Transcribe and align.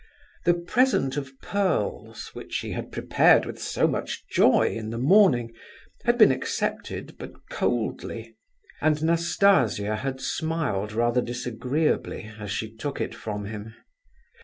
The 0.45 0.55
present 0.55 1.15
of 1.15 1.39
pearls 1.41 2.31
which 2.33 2.57
he 2.61 2.71
had 2.71 2.91
prepared 2.91 3.45
with 3.45 3.61
so 3.61 3.87
much 3.87 4.27
joy 4.29 4.69
in 4.75 4.89
the 4.89 4.97
morning 4.97 5.53
had 6.05 6.17
been 6.17 6.31
accepted 6.31 7.19
but 7.19 7.33
coldly, 7.51 8.35
and 8.81 9.03
Nastasia 9.03 9.97
had 9.97 10.19
smiled 10.19 10.91
rather 10.91 11.21
disagreeably 11.21 12.31
as 12.39 12.49
she 12.49 12.73
took 12.75 12.99
it 12.99 13.13
from 13.13 13.45
him. 13.45 13.75